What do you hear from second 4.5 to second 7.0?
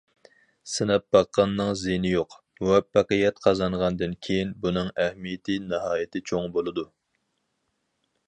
بۇنىڭ ئەھمىيىتى ناھايىتى چوڭ بولىدۇ.